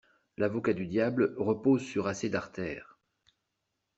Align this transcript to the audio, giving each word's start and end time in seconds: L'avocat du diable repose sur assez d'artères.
L'avocat 0.39 0.73
du 0.73 0.87
diable 0.87 1.35
repose 1.37 1.83
sur 1.83 2.07
assez 2.07 2.27
d'artères. 2.27 2.97